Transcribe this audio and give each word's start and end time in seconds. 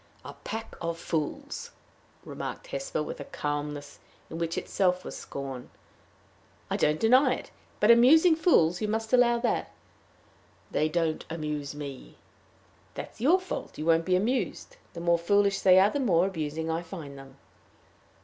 "A 0.25 0.33
pack 0.43 0.73
of 0.81 0.97
fools!" 0.97 1.69
remarked 2.25 2.65
Hesper, 2.65 3.03
with 3.03 3.19
a 3.19 3.23
calmness 3.25 3.99
which 4.31 4.57
in 4.57 4.63
itself 4.63 5.05
was 5.05 5.15
scorn. 5.15 5.69
"I 6.71 6.75
don't 6.77 6.99
deny 6.99 7.35
it 7.35 7.51
but 7.79 7.91
amusing 7.91 8.35
fools 8.35 8.81
you 8.81 8.87
must 8.87 9.13
allow 9.13 9.37
that!" 9.37 9.69
"They 10.71 10.89
don't 10.89 11.23
amuse 11.29 11.75
me." 11.75 12.15
"That's 12.95 13.21
your 13.21 13.39
fault: 13.39 13.77
you 13.77 13.85
won't 13.85 14.05
be 14.05 14.15
amused. 14.15 14.75
The 14.93 15.01
more 15.01 15.19
foolish 15.19 15.59
they 15.61 15.77
are, 15.77 15.91
the 15.91 15.99
more 15.99 16.25
amusing 16.25 16.71
I 16.71 16.81
find 16.81 17.15
them." 17.15 17.37